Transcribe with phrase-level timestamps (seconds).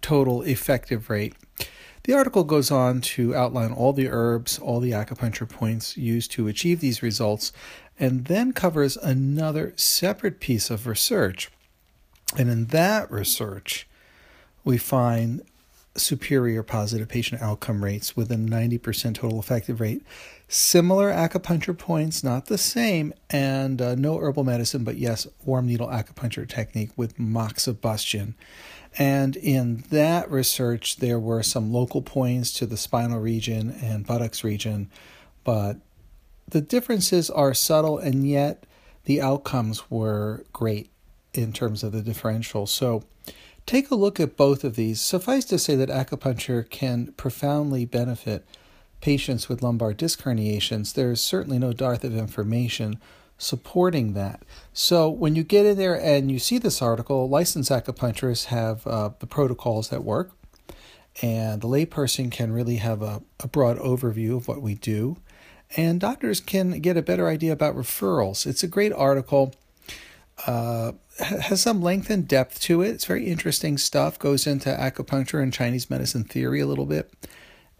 [0.00, 1.34] total effective rate.
[2.04, 6.48] The article goes on to outline all the herbs, all the acupuncture points used to
[6.48, 7.52] achieve these results,
[7.98, 11.50] and then covers another separate piece of research.
[12.36, 13.88] And in that research,
[14.64, 15.42] we find
[15.98, 20.02] superior positive patient outcome rates with a 90% total effective rate.
[20.48, 25.88] Similar acupuncture points, not the same, and uh, no herbal medicine, but yes, warm needle
[25.88, 28.34] acupuncture technique with moxibustion.
[28.96, 34.42] And in that research, there were some local points to the spinal region and buttocks
[34.42, 34.90] region,
[35.44, 35.76] but
[36.48, 38.64] the differences are subtle, and yet
[39.04, 40.90] the outcomes were great
[41.34, 42.66] in terms of the differential.
[42.66, 43.04] So,
[43.68, 44.98] Take a look at both of these.
[44.98, 48.46] Suffice to say that acupuncture can profoundly benefit
[49.02, 50.94] patients with lumbar disc herniations.
[50.94, 52.98] There's certainly no dearth of information
[53.36, 54.42] supporting that.
[54.72, 59.10] So when you get in there and you see this article, licensed acupuncturists have uh,
[59.18, 60.30] the protocols that work,
[61.20, 65.18] and the layperson can really have a, a broad overview of what we do,
[65.76, 68.46] and doctors can get a better idea about referrals.
[68.46, 69.54] It's a great article.
[70.46, 72.90] Uh, has some length and depth to it.
[72.90, 74.18] It's very interesting stuff.
[74.18, 77.12] Goes into acupuncture and Chinese medicine theory a little bit.